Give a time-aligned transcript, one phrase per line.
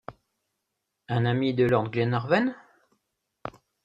[1.09, 2.55] Un ami de lord Glenarvan?